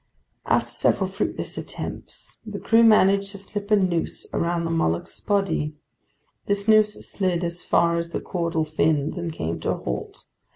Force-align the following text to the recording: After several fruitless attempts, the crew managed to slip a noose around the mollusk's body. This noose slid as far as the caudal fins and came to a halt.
After 0.47 0.65
several 0.71 1.07
fruitless 1.11 1.59
attempts, 1.59 2.39
the 2.43 2.57
crew 2.57 2.83
managed 2.83 3.29
to 3.33 3.37
slip 3.37 3.69
a 3.69 3.75
noose 3.75 4.25
around 4.33 4.63
the 4.65 4.71
mollusk's 4.71 5.21
body. 5.21 5.75
This 6.47 6.67
noose 6.67 6.93
slid 7.07 7.43
as 7.43 7.63
far 7.63 7.97
as 7.97 8.09
the 8.09 8.19
caudal 8.19 8.65
fins 8.65 9.19
and 9.19 9.31
came 9.31 9.59
to 9.59 9.73
a 9.73 9.77
halt. 9.77 10.25